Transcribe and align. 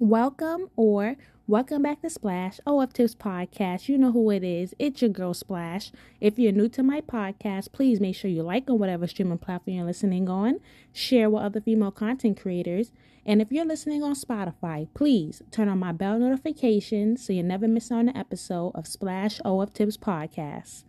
Welcome 0.00 0.70
or 0.76 1.16
welcome 1.48 1.82
back 1.82 2.02
to 2.02 2.10
Splash 2.10 2.60
oh, 2.64 2.80
OF 2.80 2.92
Tips 2.92 3.16
Podcast. 3.16 3.88
You 3.88 3.98
know 3.98 4.12
who 4.12 4.30
it 4.30 4.44
is. 4.44 4.72
It's 4.78 5.02
your 5.02 5.08
girl 5.08 5.34
Splash. 5.34 5.90
If 6.20 6.38
you're 6.38 6.52
new 6.52 6.68
to 6.68 6.84
my 6.84 7.00
podcast, 7.00 7.72
please 7.72 7.98
make 8.00 8.14
sure 8.14 8.30
you 8.30 8.44
like 8.44 8.70
on 8.70 8.78
whatever 8.78 9.08
streaming 9.08 9.38
platform 9.38 9.78
you're 9.78 9.84
listening 9.84 10.28
on. 10.28 10.60
Share 10.92 11.28
with 11.28 11.42
other 11.42 11.60
female 11.60 11.90
content 11.90 12.40
creators. 12.40 12.92
And 13.26 13.42
if 13.42 13.50
you're 13.50 13.64
listening 13.64 14.04
on 14.04 14.14
Spotify, 14.14 14.86
please 14.94 15.42
turn 15.50 15.68
on 15.68 15.80
my 15.80 15.90
bell 15.90 16.20
notifications 16.20 17.26
so 17.26 17.32
you 17.32 17.42
never 17.42 17.66
miss 17.66 17.90
on 17.90 18.08
an 18.08 18.16
episode 18.16 18.70
of 18.76 18.86
Splash 18.86 19.40
oh, 19.44 19.60
OF 19.62 19.74
Tips 19.74 19.96
Podcast. 19.96 20.84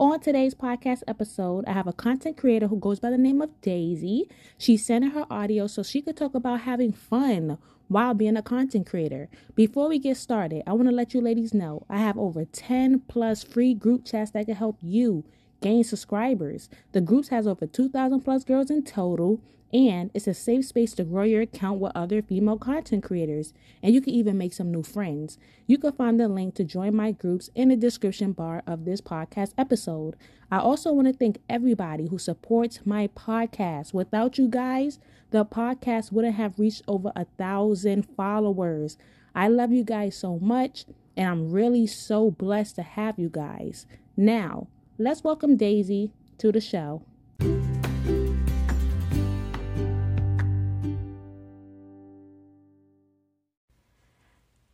On 0.00 0.20
today's 0.20 0.54
podcast 0.54 1.02
episode, 1.08 1.64
I 1.66 1.72
have 1.72 1.88
a 1.88 1.92
content 1.92 2.36
creator 2.36 2.68
who 2.68 2.78
goes 2.78 3.00
by 3.00 3.10
the 3.10 3.18
name 3.18 3.42
of 3.42 3.60
Daisy. 3.60 4.30
She 4.56 4.76
sent 4.76 5.04
in 5.04 5.10
her 5.10 5.26
audio 5.28 5.66
so 5.66 5.82
she 5.82 6.02
could 6.02 6.16
talk 6.16 6.36
about 6.36 6.60
having 6.60 6.92
fun 6.92 7.58
while 7.88 8.14
being 8.14 8.36
a 8.36 8.42
content 8.42 8.86
creator. 8.86 9.28
Before 9.56 9.88
we 9.88 9.98
get 9.98 10.16
started, 10.16 10.62
I 10.68 10.74
want 10.74 10.88
to 10.88 10.94
let 10.94 11.14
you 11.14 11.20
ladies 11.20 11.52
know 11.52 11.84
I 11.90 11.98
have 11.98 12.16
over 12.16 12.44
10 12.44 13.00
plus 13.08 13.42
free 13.42 13.74
group 13.74 14.04
chats 14.04 14.30
that 14.30 14.46
can 14.46 14.54
help 14.54 14.78
you 14.80 15.24
gain 15.60 15.84
subscribers. 15.84 16.68
The 16.92 17.00
groups 17.00 17.28
has 17.28 17.46
over 17.46 17.66
2,000 17.66 18.20
plus 18.20 18.44
girls 18.44 18.70
in 18.70 18.84
total, 18.84 19.40
and 19.72 20.10
it's 20.14 20.26
a 20.26 20.34
safe 20.34 20.64
space 20.64 20.94
to 20.94 21.04
grow 21.04 21.24
your 21.24 21.42
account 21.42 21.78
with 21.78 21.92
other 21.94 22.22
female 22.22 22.56
content 22.56 23.04
creators. 23.04 23.52
And 23.82 23.94
you 23.94 24.00
can 24.00 24.14
even 24.14 24.38
make 24.38 24.54
some 24.54 24.70
new 24.72 24.82
friends. 24.82 25.38
You 25.66 25.76
can 25.76 25.92
find 25.92 26.18
the 26.18 26.28
link 26.28 26.54
to 26.54 26.64
join 26.64 26.96
my 26.96 27.12
groups 27.12 27.50
in 27.54 27.68
the 27.68 27.76
description 27.76 28.32
bar 28.32 28.62
of 28.66 28.84
this 28.84 29.00
podcast 29.00 29.52
episode. 29.58 30.16
I 30.50 30.58
also 30.58 30.92
want 30.92 31.08
to 31.08 31.12
thank 31.12 31.38
everybody 31.50 32.06
who 32.08 32.18
supports 32.18 32.80
my 32.86 33.08
podcast. 33.08 33.92
Without 33.92 34.38
you 34.38 34.48
guys, 34.48 34.98
the 35.30 35.44
podcast 35.44 36.12
wouldn't 36.12 36.36
have 36.36 36.58
reached 36.58 36.82
over 36.88 37.12
a 37.14 37.26
thousand 37.36 38.06
followers. 38.16 38.96
I 39.34 39.48
love 39.48 39.70
you 39.72 39.84
guys 39.84 40.16
so 40.16 40.38
much, 40.38 40.86
and 41.14 41.28
I'm 41.28 41.52
really 41.52 41.86
so 41.86 42.30
blessed 42.30 42.76
to 42.76 42.82
have 42.82 43.18
you 43.18 43.28
guys. 43.28 43.86
Now, 44.16 44.68
let's 44.98 45.22
welcome 45.22 45.56
Daisy 45.56 46.10
to 46.38 46.50
the 46.50 46.60
show. 46.60 47.02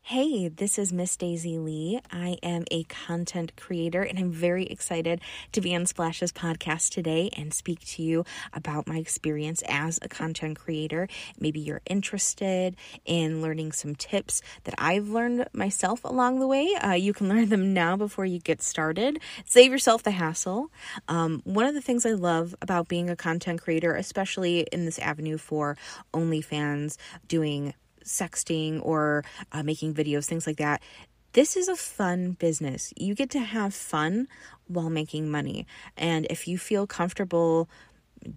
Hey, 0.08 0.48
this 0.48 0.78
is 0.78 0.92
Miss 0.92 1.16
Daisy 1.16 1.56
Lee. 1.56 1.98
I 2.12 2.36
am 2.42 2.64
a 2.70 2.84
content 2.84 3.52
creator 3.56 4.02
and 4.02 4.18
I'm 4.18 4.30
very 4.30 4.66
excited 4.66 5.22
to 5.52 5.62
be 5.62 5.74
on 5.74 5.86
Splash's 5.86 6.30
podcast 6.30 6.90
today 6.90 7.30
and 7.38 7.54
speak 7.54 7.80
to 7.86 8.02
you 8.02 8.26
about 8.52 8.86
my 8.86 8.98
experience 8.98 9.62
as 9.66 9.98
a 10.02 10.08
content 10.10 10.58
creator. 10.58 11.08
Maybe 11.40 11.58
you're 11.58 11.80
interested 11.86 12.76
in 13.06 13.40
learning 13.40 13.72
some 13.72 13.94
tips 13.94 14.42
that 14.64 14.74
I've 14.76 15.08
learned 15.08 15.48
myself 15.54 16.04
along 16.04 16.38
the 16.38 16.46
way. 16.46 16.74
Uh, 16.74 16.92
you 16.92 17.14
can 17.14 17.28
learn 17.30 17.48
them 17.48 17.72
now 17.72 17.96
before 17.96 18.26
you 18.26 18.40
get 18.40 18.60
started. 18.60 19.20
Save 19.46 19.72
yourself 19.72 20.02
the 20.02 20.10
hassle. 20.10 20.70
Um, 21.08 21.40
one 21.44 21.64
of 21.64 21.72
the 21.72 21.80
things 21.80 22.04
I 22.04 22.12
love 22.12 22.54
about 22.60 22.88
being 22.88 23.08
a 23.08 23.16
content 23.16 23.62
creator, 23.62 23.94
especially 23.94 24.66
in 24.70 24.84
this 24.84 24.98
avenue 24.98 25.38
for 25.38 25.78
OnlyFans, 26.12 26.98
doing 27.26 27.72
sexting 28.04 28.80
or 28.84 29.24
uh, 29.52 29.62
making 29.62 29.94
videos, 29.94 30.26
things 30.26 30.46
like 30.46 30.58
that. 30.58 30.82
This 31.32 31.56
is 31.56 31.66
a 31.66 31.76
fun 31.76 32.32
business. 32.32 32.92
You 32.96 33.14
get 33.14 33.30
to 33.30 33.40
have 33.40 33.74
fun 33.74 34.28
while 34.68 34.90
making 34.90 35.30
money. 35.30 35.66
And 35.96 36.26
if 36.30 36.46
you 36.46 36.58
feel 36.58 36.86
comfortable 36.86 37.68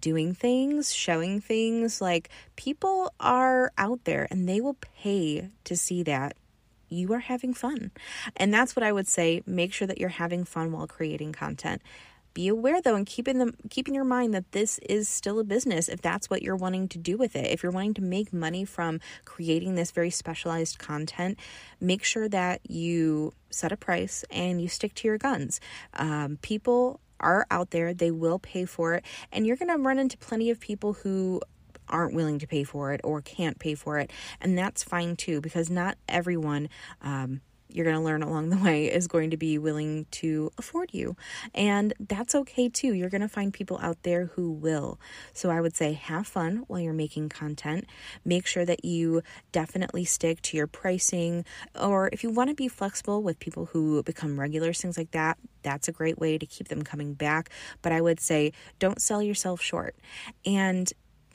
doing 0.00 0.34
things, 0.34 0.92
showing 0.92 1.40
things, 1.40 2.00
like 2.00 2.28
people 2.56 3.12
are 3.20 3.72
out 3.78 4.04
there 4.04 4.26
and 4.30 4.48
they 4.48 4.60
will 4.60 4.76
pay 5.02 5.48
to 5.64 5.76
see 5.76 6.02
that 6.02 6.36
you 6.88 7.12
are 7.12 7.20
having 7.20 7.54
fun. 7.54 7.90
And 8.36 8.52
that's 8.52 8.74
what 8.74 8.82
I 8.82 8.92
would 8.92 9.08
say. 9.08 9.42
Make 9.46 9.72
sure 9.72 9.86
that 9.86 9.98
you're 9.98 10.08
having 10.08 10.44
fun 10.44 10.72
while 10.72 10.86
creating 10.86 11.32
content. 11.32 11.82
Be 12.38 12.46
aware 12.46 12.80
though 12.80 12.94
and 12.94 13.04
keep 13.04 13.26
in 13.26 13.38
the 13.38 13.52
keep 13.68 13.88
in 13.88 13.94
your 13.94 14.04
mind 14.04 14.32
that 14.32 14.52
this 14.52 14.78
is 14.88 15.08
still 15.08 15.40
a 15.40 15.44
business 15.44 15.88
if 15.88 16.00
that's 16.00 16.30
what 16.30 16.40
you're 16.40 16.54
wanting 16.54 16.86
to 16.90 16.96
do 16.96 17.16
with 17.16 17.34
it. 17.34 17.46
If 17.46 17.64
you're 17.64 17.72
wanting 17.72 17.94
to 17.94 18.00
make 18.00 18.32
money 18.32 18.64
from 18.64 19.00
creating 19.24 19.74
this 19.74 19.90
very 19.90 20.10
specialized 20.10 20.78
content, 20.78 21.36
make 21.80 22.04
sure 22.04 22.28
that 22.28 22.60
you 22.70 23.34
set 23.50 23.72
a 23.72 23.76
price 23.76 24.24
and 24.30 24.62
you 24.62 24.68
stick 24.68 24.94
to 24.94 25.08
your 25.08 25.18
guns. 25.18 25.60
Um, 25.94 26.38
people 26.40 27.00
are 27.18 27.44
out 27.50 27.72
there, 27.72 27.92
they 27.92 28.12
will 28.12 28.38
pay 28.38 28.66
for 28.66 28.94
it, 28.94 29.04
and 29.32 29.44
you're 29.44 29.56
going 29.56 29.76
to 29.76 29.82
run 29.82 29.98
into 29.98 30.16
plenty 30.16 30.50
of 30.50 30.60
people 30.60 30.92
who 30.92 31.40
aren't 31.88 32.14
willing 32.14 32.38
to 32.38 32.46
pay 32.46 32.62
for 32.62 32.92
it 32.92 33.00
or 33.02 33.20
can't 33.20 33.58
pay 33.58 33.74
for 33.74 33.98
it. 33.98 34.12
And 34.40 34.56
that's 34.56 34.84
fine 34.84 35.16
too, 35.16 35.40
because 35.40 35.70
not 35.70 35.98
everyone 36.08 36.68
um, 37.02 37.40
you're 37.68 37.84
going 37.84 37.96
to 37.96 38.02
learn 38.02 38.22
along 38.22 38.50
the 38.50 38.56
way 38.56 38.86
is 38.86 39.06
going 39.06 39.30
to 39.30 39.36
be 39.36 39.58
willing 39.58 40.06
to 40.10 40.50
afford 40.58 40.90
you. 40.92 41.16
And 41.54 41.92
that's 42.00 42.34
okay 42.34 42.68
too. 42.68 42.94
You're 42.94 43.10
going 43.10 43.20
to 43.20 43.28
find 43.28 43.52
people 43.52 43.78
out 43.82 44.02
there 44.02 44.26
who 44.26 44.50
will. 44.50 44.98
So 45.32 45.50
I 45.50 45.60
would 45.60 45.76
say 45.76 45.92
have 45.92 46.26
fun 46.26 46.64
while 46.66 46.80
you're 46.80 46.92
making 46.92 47.28
content. 47.28 47.86
Make 48.24 48.46
sure 48.46 48.64
that 48.64 48.84
you 48.84 49.22
definitely 49.52 50.04
stick 50.04 50.40
to 50.42 50.56
your 50.56 50.66
pricing. 50.66 51.44
Or 51.78 52.08
if 52.12 52.22
you 52.22 52.30
want 52.30 52.50
to 52.50 52.54
be 52.54 52.68
flexible 52.68 53.22
with 53.22 53.38
people 53.38 53.66
who 53.66 54.02
become 54.02 54.38
regulars, 54.38 54.80
things 54.80 54.96
like 54.96 55.10
that, 55.12 55.38
that's 55.62 55.88
a 55.88 55.92
great 55.92 56.18
way 56.18 56.38
to 56.38 56.46
keep 56.46 56.68
them 56.68 56.82
coming 56.82 57.14
back. 57.14 57.50
But 57.82 57.92
I 57.92 58.00
would 58.00 58.20
say 58.20 58.52
don't 58.78 59.00
sell 59.00 59.22
yourself 59.22 59.60
short. 59.60 59.96
And 60.46 60.90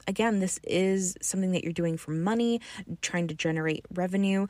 again, 0.07 0.39
this 0.39 0.59
is 0.63 1.15
something 1.21 1.51
that 1.51 1.63
you're 1.63 1.73
doing 1.73 1.97
for 1.97 2.11
money, 2.11 2.61
trying 3.01 3.27
to 3.27 3.35
generate 3.35 3.85
revenue 3.93 4.47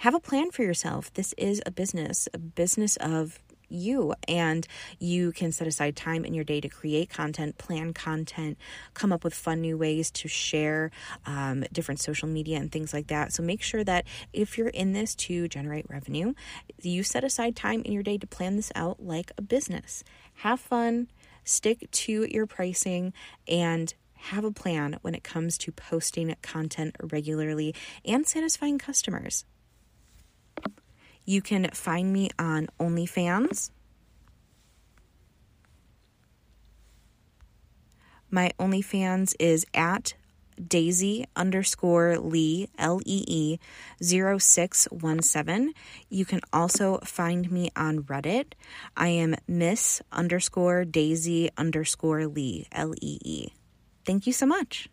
have 0.00 0.14
a 0.14 0.20
plan 0.20 0.50
for 0.50 0.62
yourself. 0.62 1.12
This 1.12 1.34
is 1.34 1.60
a 1.66 1.70
business, 1.70 2.26
a 2.32 2.38
business 2.38 2.96
of 2.96 3.38
you 3.68 4.14
and 4.26 4.66
you 4.98 5.30
can 5.30 5.52
set 5.52 5.68
aside 5.68 5.94
time 5.94 6.24
in 6.24 6.32
your 6.32 6.42
day 6.42 6.58
to 6.58 6.70
create 6.70 7.10
content 7.10 7.56
plan 7.58 7.92
content 7.92 8.58
come 8.94 9.12
up 9.12 9.22
with 9.22 9.32
fun 9.34 9.60
new 9.60 9.76
ways 9.76 10.10
to 10.10 10.26
share 10.26 10.90
um, 11.26 11.64
different 11.70 12.00
social 12.00 12.26
media 12.26 12.56
and 12.56 12.72
things 12.72 12.94
like 12.94 13.08
that. 13.08 13.32
So 13.32 13.42
make 13.42 13.60
sure 13.60 13.84
that 13.84 14.06
if 14.32 14.56
you're 14.56 14.68
in 14.68 14.94
this 14.94 15.14
to 15.16 15.46
generate 15.48 15.88
revenue 15.90 16.32
you 16.80 17.02
set 17.02 17.22
aside 17.22 17.54
time 17.54 17.82
in 17.82 17.92
your 17.92 18.02
day 18.02 18.16
to 18.16 18.26
plan 18.26 18.56
this 18.56 18.72
out 18.74 19.02
like 19.02 19.30
a 19.36 19.42
business. 19.42 20.02
Have 20.36 20.60
fun 20.60 21.08
stick 21.44 21.88
to 21.90 22.26
your 22.28 22.46
pricing 22.46 23.12
and 23.46 23.92
have 24.14 24.44
a 24.44 24.50
plan 24.50 24.98
when 25.02 25.14
it 25.14 25.22
comes 25.22 25.58
to 25.58 25.70
posting 25.70 26.34
content 26.40 26.96
regularly 27.12 27.74
and 28.04 28.26
satisfying 28.26 28.78
customers 28.78 29.44
you 31.24 31.42
can 31.42 31.70
find 31.72 32.12
me 32.12 32.30
on 32.38 32.68
OnlyFans. 32.78 33.70
My 38.30 38.52
OnlyFans 38.58 39.34
is 39.40 39.66
at 39.74 40.14
Daisy 40.66 41.26
underscore 41.34 42.18
Lee, 42.18 42.68
L 42.78 43.00
E 43.04 43.24
E 43.26 43.58
0617. 44.00 45.72
You 46.08 46.24
can 46.24 46.40
also 46.52 46.98
find 46.98 47.50
me 47.50 47.70
on 47.74 48.04
Reddit. 48.04 48.52
I 48.96 49.08
am 49.08 49.36
Miss 49.48 50.02
underscore 50.12 50.84
Daisy 50.84 51.50
underscore 51.56 52.26
Lee, 52.26 52.66
L 52.72 52.94
E 53.00 53.18
E. 53.24 53.48
Thank 54.04 54.26
you 54.26 54.32
so 54.32 54.46
much. 54.46 54.88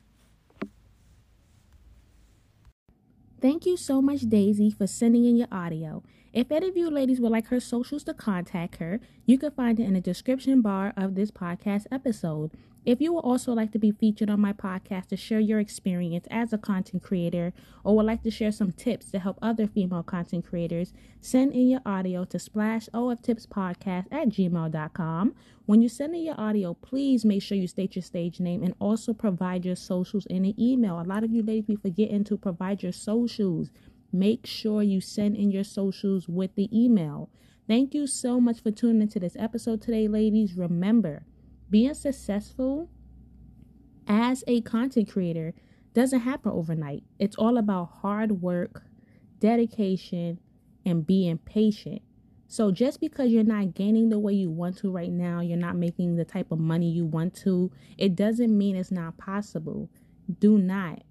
Thank 3.47 3.65
you 3.65 3.77
so 3.77 4.01
much, 4.01 4.23
Daisy, 4.27 4.69
for 4.71 4.87
sending 4.87 5.23
in 5.23 5.37
your 5.37 5.47
audio. 5.49 6.03
If 6.37 6.51
any 6.51 6.67
of 6.67 6.77
you 6.77 6.91
ladies 6.91 7.19
would 7.19 7.31
like 7.31 7.47
her 7.47 7.59
socials 7.59 8.03
to 8.03 8.13
contact 8.13 8.75
her, 8.75 8.99
you 9.25 9.39
can 9.39 9.49
find 9.49 9.79
it 9.79 9.85
in 9.85 9.95
the 9.95 10.01
description 10.01 10.61
bar 10.61 10.93
of 10.95 11.15
this 11.15 11.31
podcast 11.31 11.87
episode. 11.91 12.51
If 12.85 13.01
you 13.01 13.11
would 13.11 13.21
also 13.21 13.53
like 13.53 13.71
to 13.71 13.79
be 13.79 13.89
featured 13.89 14.29
on 14.29 14.39
my 14.39 14.53
podcast 14.53 15.07
to 15.07 15.17
share 15.17 15.39
your 15.39 15.59
experience 15.59 16.27
as 16.29 16.53
a 16.53 16.59
content 16.59 17.01
creator 17.01 17.53
or 17.83 17.95
would 17.95 18.05
like 18.05 18.21
to 18.21 18.29
share 18.29 18.51
some 18.51 18.71
tips 18.71 19.09
to 19.09 19.19
help 19.19 19.39
other 19.41 19.65
female 19.65 20.03
content 20.03 20.45
creators, 20.47 20.93
send 21.19 21.53
in 21.53 21.69
your 21.69 21.81
audio 21.87 22.23
to 22.25 22.37
splashoftipspodcast 22.37 24.05
at 24.11 24.29
gmail.com. 24.29 25.33
When 25.65 25.81
you 25.81 25.89
send 25.89 26.13
in 26.13 26.23
your 26.23 26.39
audio, 26.39 26.75
please 26.75 27.25
make 27.25 27.41
sure 27.41 27.57
you 27.57 27.67
state 27.67 27.95
your 27.95 28.03
stage 28.03 28.39
name 28.39 28.61
and 28.61 28.75
also 28.79 29.11
provide 29.11 29.65
your 29.65 29.75
socials 29.75 30.27
in 30.27 30.43
the 30.43 30.53
email. 30.63 30.99
A 30.99 31.01
lot 31.01 31.23
of 31.23 31.31
you 31.31 31.41
ladies 31.41 31.65
be 31.65 31.75
forgetting 31.77 32.25
to 32.25 32.37
provide 32.37 32.83
your 32.83 32.91
socials. 32.91 33.71
Make 34.11 34.45
sure 34.45 34.81
you 34.81 35.01
send 35.01 35.35
in 35.35 35.51
your 35.51 35.63
socials 35.63 36.27
with 36.27 36.55
the 36.55 36.69
email. 36.77 37.29
Thank 37.67 37.93
you 37.93 38.07
so 38.07 38.39
much 38.39 38.61
for 38.61 38.71
tuning 38.71 39.01
into 39.01 39.19
this 39.19 39.35
episode 39.37 39.81
today, 39.81 40.07
ladies. 40.07 40.55
Remember, 40.55 41.25
being 41.69 41.93
successful 41.93 42.89
as 44.07 44.43
a 44.47 44.61
content 44.61 45.11
creator 45.11 45.53
doesn't 45.93 46.21
happen 46.21 46.51
overnight. 46.51 47.03
It's 47.19 47.35
all 47.35 47.57
about 47.57 47.89
hard 48.01 48.41
work, 48.41 48.83
dedication, 49.39 50.39
and 50.85 51.05
being 51.05 51.39
patient. 51.39 52.01
So 52.47 52.71
just 52.71 53.01
because 53.01 53.31
you're 53.31 53.43
not 53.43 53.73
gaining 53.73 54.07
the 54.07 54.19
way 54.19 54.33
you 54.33 54.49
want 54.49 54.77
to 54.77 54.91
right 54.91 55.11
now, 55.11 55.41
you're 55.41 55.57
not 55.57 55.75
making 55.75 56.15
the 56.15 56.23
type 56.23 56.51
of 56.51 56.59
money 56.59 56.89
you 56.89 57.05
want 57.05 57.35
to, 57.37 57.71
it 57.97 58.15
doesn't 58.15 58.57
mean 58.57 58.77
it's 58.77 58.91
not 58.91 59.17
possible. 59.17 59.89
Do 60.39 60.57
not 60.57 61.03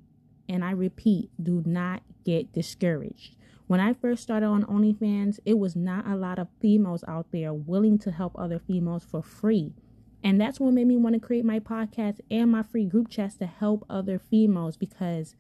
And 0.49 0.65
I 0.65 0.71
repeat, 0.71 1.31
do 1.43 1.63
not 1.67 2.03
get 2.25 2.53
discouraged. 2.53 3.37
When 3.67 3.81
I 3.81 3.95
first 3.95 4.23
started 4.23 4.47
on 4.47 4.65
OnlyFans, 4.65 5.41
it 5.45 5.59
was 5.59 5.75
not 5.75 6.07
a 6.07 6.15
lot 6.15 6.39
of 6.39 6.49
females 6.61 7.05
out 7.09 7.27
there 7.33 7.53
willing 7.53 7.99
to 8.01 8.13
help 8.13 8.33
other 8.39 8.61
females 8.61 9.05
for 9.05 9.23
free. 9.23 9.75
And 10.23 10.41
that's 10.41 10.61
what 10.61 10.73
made 10.73 10.87
me 10.87 10.97
want 10.97 11.15
to 11.15 11.21
create 11.21 11.45
my 11.45 11.59
podcast 11.59 12.21
and 12.31 12.51
my 12.51 12.63
free 12.63 12.87
group 12.87 13.09
chats 13.09 13.37
to 13.37 13.47
help 13.47 13.85
other 13.91 14.19
females 14.19 14.77
because 14.77 15.35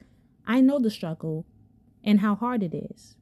I 0.46 0.60
know 0.60 0.78
the 0.78 0.90
struggle 0.90 1.46
and 2.02 2.20
how 2.20 2.34
hard 2.34 2.62
it 2.62 2.74
is. 2.74 3.16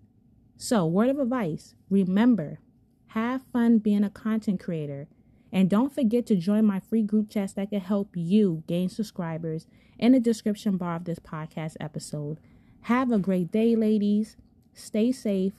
So, 0.56 0.86
word 0.86 1.10
of 1.10 1.18
advice 1.18 1.74
remember, 1.90 2.60
have 3.08 3.42
fun 3.52 3.78
being 3.78 4.04
a 4.04 4.10
content 4.10 4.60
creator. 4.60 5.08
And 5.54 5.70
don't 5.70 5.94
forget 5.94 6.26
to 6.26 6.34
join 6.34 6.64
my 6.64 6.80
free 6.80 7.04
group 7.04 7.30
chats 7.30 7.52
that 7.52 7.70
can 7.70 7.80
help 7.80 8.10
you 8.14 8.64
gain 8.66 8.88
subscribers 8.88 9.68
in 10.00 10.10
the 10.10 10.18
description 10.18 10.76
bar 10.76 10.96
of 10.96 11.04
this 11.04 11.20
podcast 11.20 11.76
episode. 11.78 12.38
Have 12.82 13.12
a 13.12 13.20
great 13.20 13.52
day, 13.52 13.76
ladies. 13.76 14.36
Stay 14.74 15.12
safe, 15.12 15.52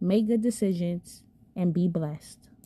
make 0.00 0.28
good 0.28 0.40
decisions, 0.40 1.22
and 1.54 1.74
be 1.74 1.86
blessed. 1.88 2.48